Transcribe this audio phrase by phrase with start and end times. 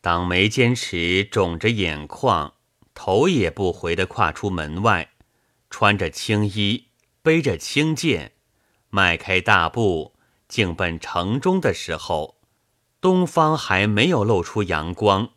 [0.00, 2.54] 当眉坚持肿着眼眶，
[2.94, 5.10] 头也不回地跨出门外，
[5.70, 6.88] 穿着青衣，
[7.20, 8.32] 背着青剑，
[8.90, 10.14] 迈开大步，
[10.46, 12.40] 径奔城中的时候，
[13.00, 15.30] 东方还没有露出阳光，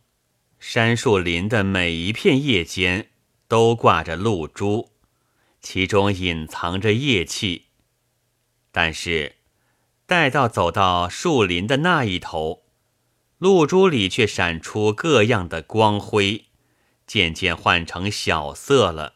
[0.60, 3.10] 山树林的每一片叶间
[3.48, 4.92] 都挂着露珠，
[5.60, 7.68] 其中隐藏着夜气。
[8.72, 9.38] 但是，
[10.06, 12.61] 待到走到树林的那一头，
[13.42, 16.46] 露珠里却闪出各样的光辉，
[17.08, 19.16] 渐渐换成小色了。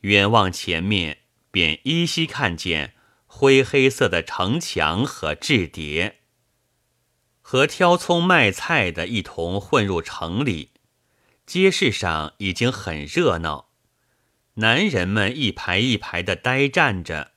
[0.00, 1.18] 远望前面，
[1.50, 2.94] 便依稀看见
[3.26, 6.20] 灰黑色的城墙和雉叠，
[7.42, 10.70] 和挑葱卖菜的一同混入城里。
[11.44, 13.68] 街市上已经很热闹，
[14.54, 17.32] 男人们一排一排的呆站着。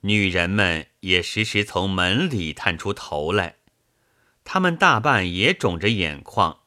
[0.00, 3.57] 女人们也时时从门里探出头来，
[4.50, 6.60] 他们大半也肿着眼眶，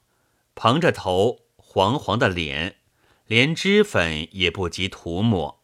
[0.53, 2.76] 蓬着头，黄黄的脸，
[3.26, 5.63] 连脂粉也不及涂抹。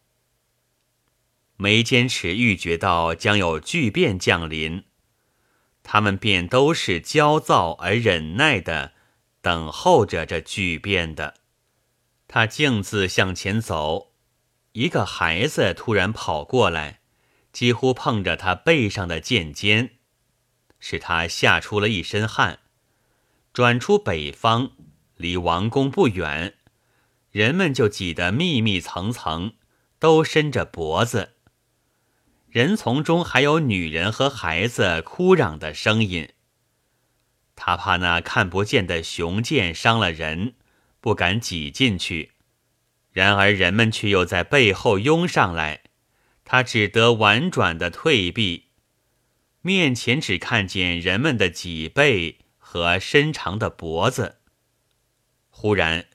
[1.57, 4.85] 眉间尺预觉到将有巨变降临，
[5.83, 8.93] 他们便都是焦躁而忍耐的
[9.43, 11.35] 等候着这巨变的。
[12.27, 14.13] 他径自向前走，
[14.71, 17.01] 一个孩子突然跑过来。
[17.53, 19.96] 几乎碰着他背上的剑尖，
[20.79, 22.59] 使他吓出了一身汗。
[23.53, 24.71] 转出北方，
[25.15, 26.53] 离王宫不远，
[27.31, 29.53] 人们就挤得密密层层，
[29.99, 31.33] 都伸着脖子。
[32.49, 36.29] 人丛中还有女人和孩子哭嚷的声音。
[37.55, 40.53] 他怕那看不见的雄剑伤了人，
[41.01, 42.33] 不敢挤进去。
[43.11, 45.81] 然而人们却又在背后拥上来。
[46.45, 48.66] 他只得婉转的退避，
[49.67, 54.37] 面前只看见人们的脊背和伸长的脖子。
[55.49, 56.05] 忽然，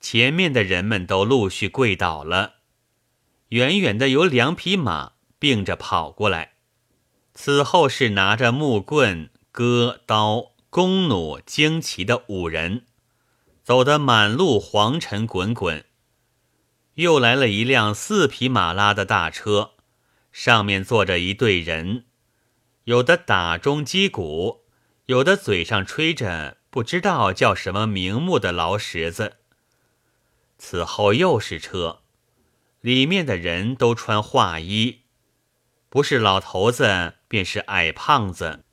[0.00, 2.54] 前面的人们都陆续跪倒了。
[3.50, 6.54] 远远的有两匹马并着跑过来，
[7.32, 12.86] 此后是拿着木棍、戈、刀、弓弩、旌旗的五人，
[13.62, 15.84] 走得满路黄尘滚滚。
[16.94, 19.74] 又来了一辆四匹马拉的大车，
[20.32, 22.06] 上面坐着一队人，
[22.84, 24.64] 有的打钟击鼓，
[25.06, 29.36] 有的嘴上吹着不知道叫什么名目的劳什子。
[30.58, 32.02] 此后又是车，
[32.80, 35.00] 里面的人都穿画衣，
[35.88, 38.64] 不是老头子便是矮胖子，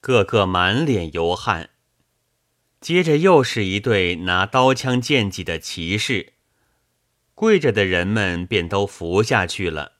[0.00, 1.70] 个个满脸油汗。
[2.80, 6.32] 接着又是一对拿刀枪剑戟的骑士。
[7.34, 9.94] 跪着的人们便都伏下去了。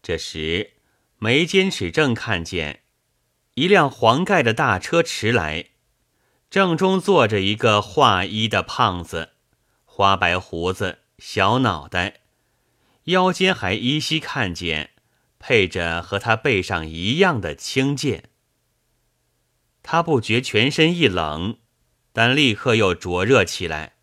[0.00, 0.77] 这时，
[1.20, 2.82] 眉间尺正看见
[3.54, 5.70] 一辆黄盖的大车驰来，
[6.48, 9.30] 正中坐着一个画衣的胖子，
[9.84, 12.20] 花白胡子，小脑袋，
[13.04, 14.90] 腰间还依稀看见
[15.40, 18.30] 配着和他背上一样的青剑。
[19.82, 21.58] 他不觉全身一冷，
[22.12, 23.94] 但立刻又灼热起来。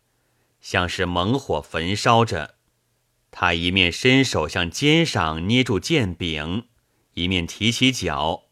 [0.60, 2.56] 像是猛火焚烧着，
[3.30, 6.66] 他一面伸手向肩上捏住剑柄，
[7.16, 8.44] 一面提起脚，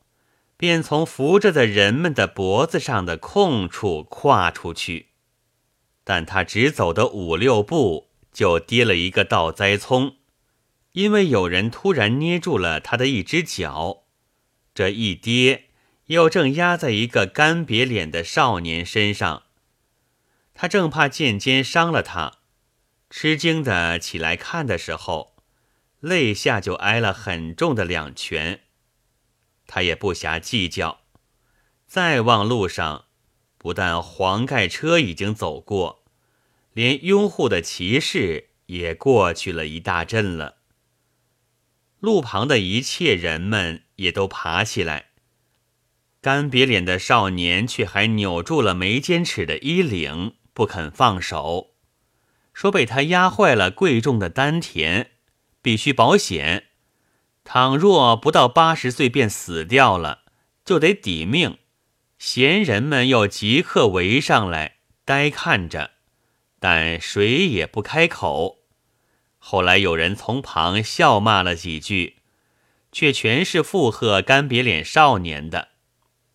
[0.57, 5.11] 便从扶着的人们的脖子上的空处跨出去。
[6.03, 10.17] 但他只走的五六步，就跌了一个倒栽葱，
[10.93, 14.05] 因为有人突然捏住了他的一只脚。
[14.75, 15.67] 这一跌，
[16.07, 19.43] 又正压在一个干瘪脸的少年身上。
[20.55, 22.39] 他正怕剑尖伤了他，
[23.11, 25.34] 吃惊的起来看的时候，
[26.05, 28.61] 肋下就挨了很重的两拳。
[29.67, 31.01] 他也不暇计较，
[31.87, 33.07] 再望路上，
[33.57, 36.05] 不但黄盖车已经走过，
[36.75, 40.57] 连拥护的骑士也过去了一大阵了。
[42.01, 45.07] 路旁的一切人们也都爬起来，
[46.21, 50.35] 干瘪脸的少年却还扭住了眉间尺的衣领。
[50.53, 51.75] 不肯放手，
[52.53, 55.14] 说被他压坏了贵重的丹田，
[55.65, 56.65] 必须保险。
[57.43, 60.25] 倘若不到八十岁便死掉了，
[60.63, 61.57] 就得抵命。
[62.19, 64.77] 闲人们又即刻围上来，
[65.07, 65.93] 呆看着，
[66.61, 68.59] 但谁也不开口。
[69.39, 72.17] 后来有人从旁笑骂了几句，
[72.93, 75.69] 却全是附和干瘪脸少年的。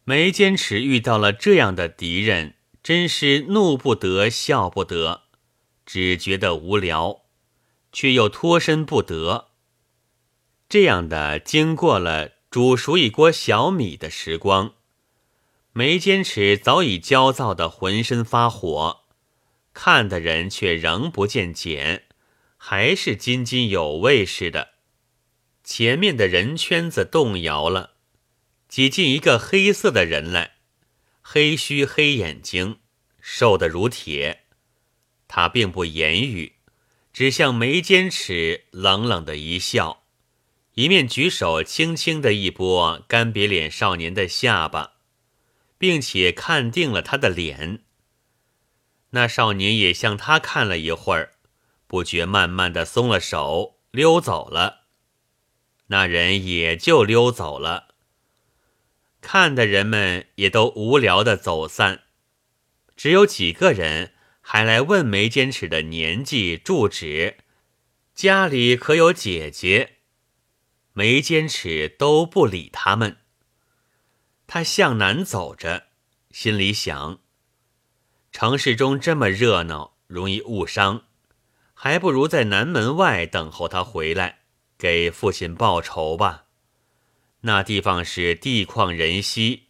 [0.05, 2.55] 眉间尺遇到了这样的敌人。
[2.81, 5.23] 真是怒不得，笑不得，
[5.85, 7.23] 只觉得无聊，
[7.91, 9.49] 却又脱身不得。
[10.67, 14.75] 这样的经过了煮熟一锅小米的时光，
[15.73, 19.01] 眉坚持早已焦躁的浑身发火，
[19.73, 22.05] 看的人却仍不见减，
[22.57, 24.73] 还是津津有味似的。
[25.63, 27.91] 前面的人圈子动摇了，
[28.67, 30.55] 挤进一个黑色的人来，
[31.21, 32.79] 黑须黑眼睛，
[33.19, 34.45] 瘦得如铁。
[35.27, 36.55] 他并不言语，
[37.11, 40.03] 只向眉间尺冷冷的一笑，
[40.73, 44.93] 一面举手轻轻的一拨干瘪脸少年的下巴。
[45.79, 47.85] 并且看定了他的脸，
[49.11, 51.35] 那少年也向他看了一会儿，
[51.87, 54.81] 不觉慢慢的松了手，溜走了。
[55.87, 57.95] 那人也就溜走了。
[59.21, 62.03] 看的人们也都无聊的走散，
[62.97, 64.11] 只有几个人
[64.51, 67.37] 还来问眉坚尺的年纪、住址，
[68.15, 69.97] 家里可有姐姐。
[70.93, 73.17] 眉坚尺都不理他们。
[74.47, 75.89] 他向南走着，
[76.31, 77.19] 心里想：
[78.31, 81.03] 城市中这么热闹，容易误伤，
[81.75, 84.39] 还不如在南门外等候他回来，
[84.79, 86.45] 给父亲报仇吧。
[87.41, 89.67] 那地方是地旷人稀，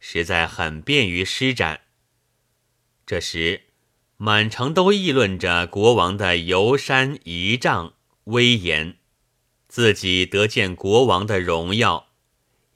[0.00, 1.82] 实在很便于施展。
[3.04, 3.64] 这时，
[4.24, 7.94] 满城都议论着国王的游山仪仗
[8.26, 8.98] 威严，
[9.66, 12.06] 自己得见国王的荣耀。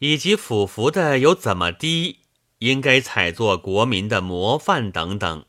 [0.01, 2.23] 以及府服的有怎么低，
[2.59, 5.47] 应该采作国民的模范等等，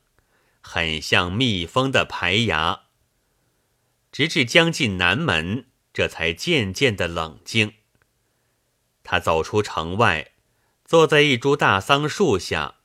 [0.61, 2.81] 很像蜜蜂的排牙。
[4.11, 7.73] 直至将近南门，这才渐渐的冷静。
[9.03, 10.33] 他走出城外，
[10.85, 12.75] 坐在一株大桑树下，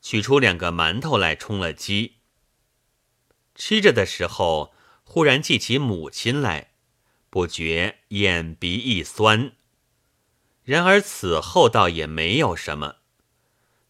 [0.00, 2.18] 取出两个馒头来充了饥。
[3.62, 4.72] 吃着的时候，
[5.04, 6.70] 忽然记起母亲来，
[7.28, 9.52] 不觉眼鼻一酸。
[10.64, 12.96] 然而此后倒也没有什么，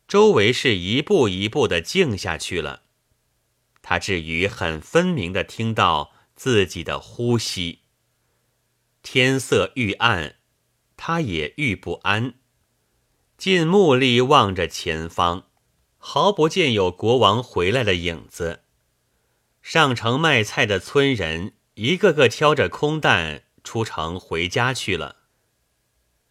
[0.08, 2.82] 周围是一步一步的静下去了。
[3.80, 7.82] 他至于很分明的听到自己的呼吸。
[9.04, 10.34] 天色愈暗，
[10.96, 12.34] 他也愈不安，
[13.38, 15.46] 尽目力望着前方，
[15.96, 18.64] 毫不见有国王回来的影子。
[19.62, 25.16] 上城卖菜的村人一个个挑着空担出城回家去了。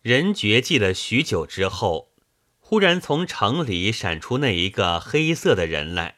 [0.01, 2.13] 人绝迹了许久之后，
[2.59, 6.17] 忽然从城里闪出那一个黑色的人来。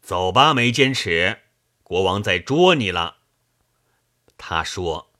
[0.00, 1.40] 走吧，眉坚持，
[1.82, 3.18] 国王在捉你了。
[4.36, 5.12] 他说，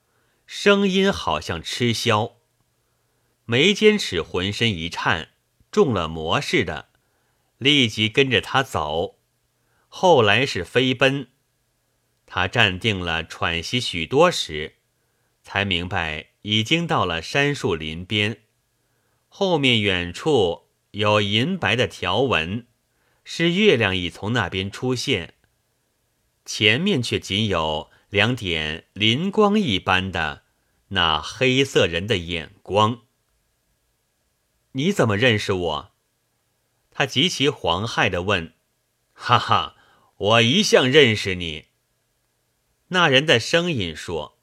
[0.47, 2.35] 声音好像吃枭。
[3.47, 5.31] 眉坚持浑身一颤，
[5.71, 6.89] 中了魔似的，
[7.59, 9.19] 立即跟着他走。
[9.97, 11.29] 后来是飞奔。
[12.27, 14.79] 他站定了，喘息许多时，
[15.41, 16.31] 才明白。
[16.43, 18.43] 已经到了杉树林边，
[19.29, 22.67] 后面远处有银白的条纹，
[23.23, 25.35] 是月亮已从那边出现。
[26.45, 30.43] 前面却仅有两点灵光一般的
[30.89, 33.03] 那黑色人的眼光。
[34.73, 35.95] 你怎么认识我？
[36.91, 38.55] 他极其惶骇的问。
[39.13, 39.77] 哈哈，
[40.17, 41.67] 我一向认识你。
[42.89, 44.35] 那人的声音说。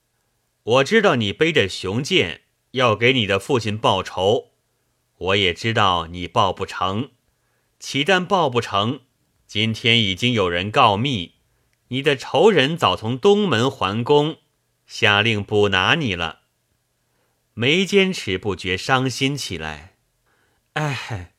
[0.63, 2.41] 我知道你背着雄剑
[2.73, 4.51] 要给你的父亲报仇，
[5.17, 7.09] 我也知道你报不成。
[7.79, 8.99] 岂但报不成，
[9.47, 11.33] 今天已经有人告密，
[11.87, 14.37] 你的仇人早从东门还宫，
[14.85, 16.41] 下令捕拿你了。
[17.55, 19.95] 眉坚持不觉伤心起来。
[20.73, 21.33] 哎，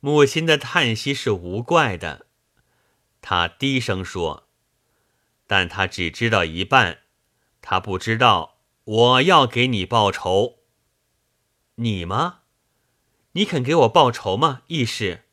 [0.00, 2.25] 母亲的叹息是无怪的，
[3.28, 4.46] 他低声说，
[5.48, 6.98] 但他只知道一半。
[7.60, 10.58] 他不知道我要给你报仇，
[11.74, 12.42] 你吗？
[13.32, 14.62] 你肯给我报仇吗？
[14.68, 15.24] 义士，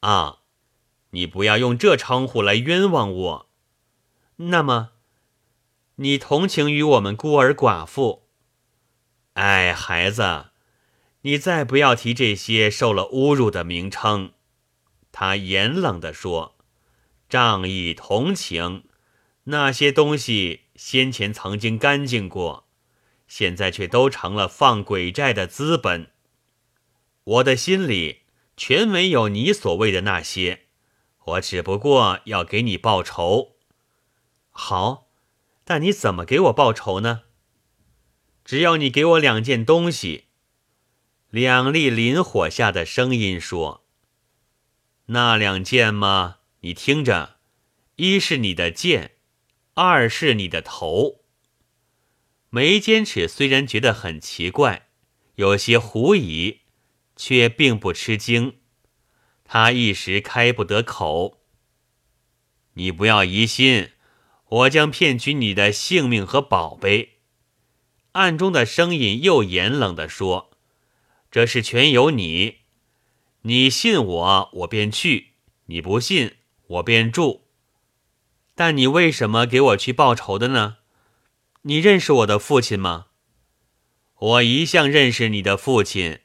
[0.00, 0.40] 啊，
[1.12, 3.50] 你不要用这称呼来冤枉我。
[4.36, 4.90] 那么，
[5.94, 8.28] 你同情于我们孤儿寡妇？
[9.32, 10.50] 哎，孩子，
[11.22, 14.34] 你再不要提这些受了侮辱的名称。
[15.10, 16.56] 他严冷地说
[17.28, 18.84] ：“仗义同情。”
[19.50, 22.68] 那些东西先前曾经干净过，
[23.26, 26.10] 现在却都成了放鬼债的资本。
[27.24, 28.22] 我的心里
[28.56, 30.66] 全没有你所谓的那些，
[31.24, 33.56] 我只不过要给你报仇。
[34.50, 35.08] 好，
[35.64, 37.22] 但你怎么给我报仇呢？
[38.44, 40.24] 只要你给我两件东西。
[41.30, 43.84] 两粒磷火下的声音说
[45.06, 46.37] ：“那两件吗？
[46.60, 47.36] 你听着，
[47.96, 49.12] 一是你的剑。”
[49.80, 51.20] 二是你的头。
[52.50, 54.88] 眉间尺虽然觉得很奇怪，
[55.36, 56.62] 有些狐疑，
[57.14, 58.58] 却并不吃惊。
[59.44, 61.44] 他一时开不得口。
[62.72, 63.92] 你不要疑心，
[64.48, 67.20] 我将骗取你的性命和宝贝。
[68.12, 70.50] 暗中的声音又严冷地说
[71.30, 72.62] ：“这事全由你。
[73.42, 75.34] 你信我，我便去；
[75.66, 76.37] 你不信，
[76.68, 77.48] 我便住。
[78.54, 80.78] 但你为什么给我去报仇的呢？
[81.62, 83.06] 你认识我的父亲吗？
[84.18, 86.20] 我一向认识你的父亲，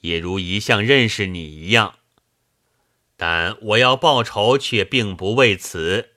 [0.00, 1.96] 也如一向认识你一样。”
[3.16, 6.10] 但我要报仇，却并不为此。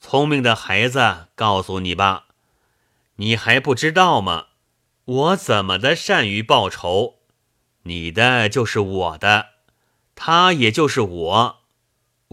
[0.00, 2.28] 聪明的孩子，告诉你吧，
[3.16, 4.46] 你还不知道吗？
[5.04, 7.16] 我怎么的善于报仇？
[7.82, 9.48] 你的就是我的，
[10.14, 11.63] 他也就是我。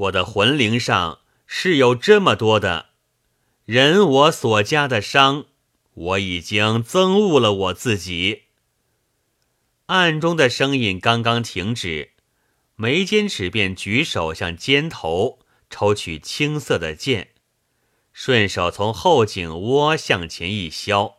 [0.01, 2.88] 我的魂灵上是有这么多的
[3.65, 5.46] 人，我所加的伤，
[5.93, 8.43] 我已经憎恶了我自己。
[9.88, 12.13] 暗中的声音刚刚停止。
[12.75, 15.38] 眉间尺便举手向肩头
[15.70, 17.29] 抽取青色的剑，
[18.12, 21.17] 顺手从后颈窝向前一削，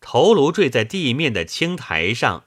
[0.00, 2.46] 头颅坠在地面的青苔上，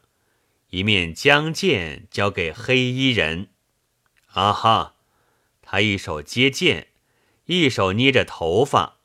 [0.71, 3.47] 一面将剑交给黑衣人。
[4.33, 4.95] 啊哈！
[5.71, 6.87] 他一手接剑，
[7.45, 8.97] 一手捏着头发，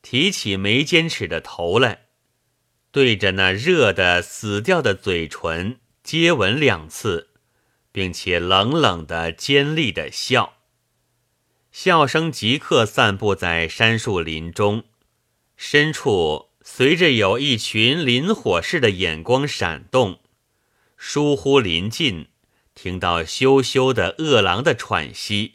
[0.00, 2.04] 提起眉间尺的头来，
[2.92, 7.30] 对着那热的死掉的嘴唇接吻两次。
[7.90, 10.54] 并且冷冷的、尖利的笑，
[11.70, 14.82] 笑声即刻散布在杉树林中，
[15.56, 20.18] 深处随着有一群磷火似的眼光闪动，
[20.96, 22.26] 疏忽临近，
[22.74, 25.54] 听到羞羞的饿狼的喘息，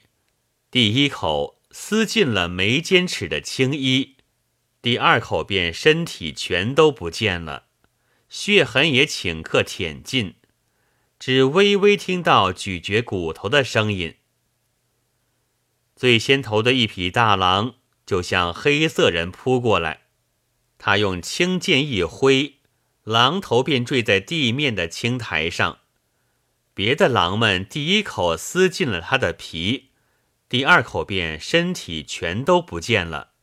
[0.72, 4.18] 第一口撕进了眉间尺的青衣，
[4.84, 7.66] 第二口便身体全都不见了，
[8.30, 10.36] 血痕也顷刻舔尽。
[11.18, 14.18] 只微微听到咀嚼骨头的声音。
[15.96, 20.04] 最先头的一匹大狼就向黑色人扑过来，
[20.78, 22.60] 他用青剑一挥，
[23.04, 25.80] 狼头便坠在地面的青苔上。
[26.76, 29.88] 别的狼们第一口撕尽了他的皮，
[30.50, 33.34] 第二口便身体全都不见了，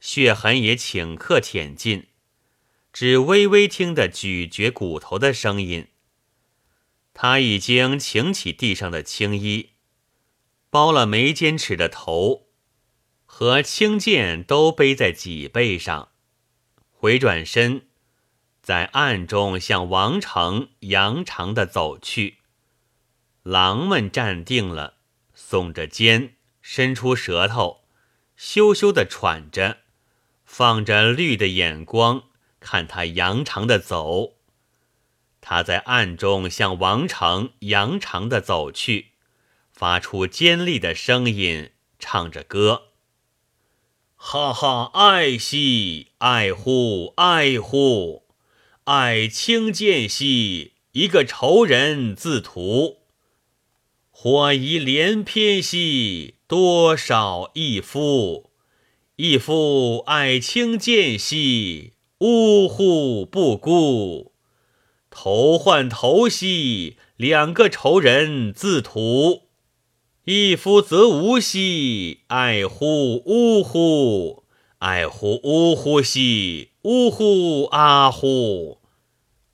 [0.00, 2.06] 血痕也顷刻舔尽，
[2.90, 5.88] 只微微听得咀嚼骨头的声音。
[7.12, 9.72] 他已经擎起地上的青衣，
[10.70, 12.46] 包了眉间尺的头，
[13.26, 16.12] 和青剑都背在脊背上，
[16.90, 17.88] 回转身，
[18.62, 22.38] 在暗中向王城扬长的走去。
[23.42, 24.94] 狼们站定了，
[25.36, 26.36] 耸着肩，
[26.70, 27.80] 伸出舌头，
[28.36, 29.78] 羞羞的喘着，
[30.44, 32.24] 放着绿的眼光
[32.60, 34.34] 看他扬长的走。
[35.40, 39.12] 他在暗中向王城扬长的走去，
[39.72, 42.88] 发出尖利的声音，唱着歌
[44.14, 48.26] ：“哈哈，爱兮爱乎爱乎，
[48.84, 52.98] 爱轻剑兮，一个仇人自屠；
[54.10, 58.48] 火疑连篇兮，多少一夫，
[59.16, 64.32] 一夫爱轻剑兮，呜呼不顾。”
[65.10, 69.42] 头换头兮，两个仇人自屠；
[70.24, 74.44] 一夫则无兮，爱乎呜呼，
[74.78, 78.78] 爱乎呜呼兮，呜呼啊呼，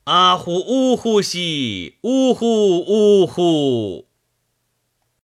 [0.05, 4.07] 啊呼呜呼兮，呜呼呜呼。